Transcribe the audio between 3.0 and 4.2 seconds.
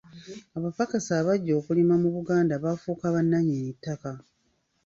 bannannyi ttaka.